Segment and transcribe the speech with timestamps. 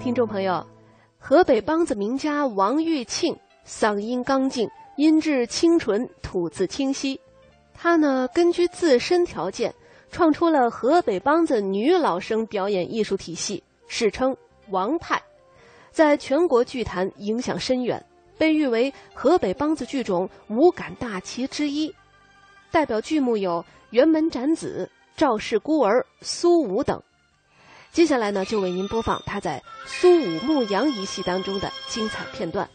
[0.00, 0.66] 听众朋友，
[1.18, 7.20] 河北梆子名家王玉庆嗓音刚劲，音质清纯，吐字清晰。
[7.74, 9.74] 他呢，根据自身条件，
[10.10, 14.34] 创出了河北梆子女老生表演艺术体系，史称
[14.72, 15.22] “王派”，
[15.92, 18.02] 在全国剧坛影响深远，
[18.38, 21.94] 被誉为河北梆子剧种五杆大旗之一。
[22.70, 23.62] 代表剧目有
[23.94, 24.88] 《辕门斩子》
[25.18, 27.02] 《赵氏孤儿》《苏武》等。
[27.92, 32.68] 接下来呢，就为您播放他在苏武牧羊一戏当中的精彩片段。